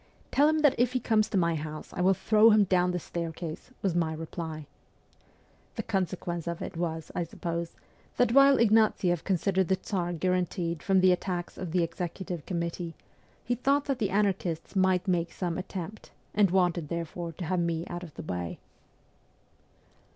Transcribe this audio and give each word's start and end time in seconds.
'Tell 0.31 0.49
him 0.49 0.61
that 0.63 0.73
if 0.79 0.93
he 0.93 0.99
comes 0.99 1.29
to 1.29 1.37
my 1.37 1.53
house 1.53 1.93
I 1.93 2.01
will 2.01 2.15
throw 2.15 2.49
him 2.49 2.63
down 2.63 2.89
the 2.89 2.97
staircase,' 2.97 3.69
was 3.83 3.93
my 3.93 4.11
reply. 4.15 4.65
The 5.75 5.83
consequence 5.83 6.47
of 6.47 6.59
it 6.59 6.75
was, 6.75 7.11
I 7.13 7.23
suppose, 7.23 7.75
that 8.17 8.31
while 8.31 8.57
Ignatieff 8.57 9.23
considered 9.23 9.67
the 9.67 9.75
Tsar 9.75 10.13
guaranteed 10.13 10.81
from 10.81 11.01
the 11.01 11.11
attacks 11.11 11.55
of 11.55 11.71
the 11.71 11.83
Executive 11.83 12.47
Committee, 12.47 12.95
he 13.45 13.53
thought 13.53 13.85
that 13.85 13.99
the 13.99 14.09
anarchists 14.09 14.75
might 14.75 15.07
make 15.07 15.31
some 15.31 15.55
attempt, 15.59 16.09
and 16.33 16.49
wanted 16.49 16.87
therefore 16.89 17.31
to 17.33 17.45
have 17.45 17.59
me 17.59 17.85
out 17.85 18.01
of 18.01 18.15
the 18.15 18.23
way. 18.23 18.57